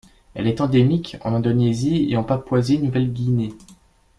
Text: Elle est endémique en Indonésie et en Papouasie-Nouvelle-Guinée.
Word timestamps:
Elle 0.33 0.47
est 0.47 0.61
endémique 0.61 1.17
en 1.23 1.35
Indonésie 1.35 2.07
et 2.09 2.17
en 2.17 2.23
Papouasie-Nouvelle-Guinée. 2.23 3.53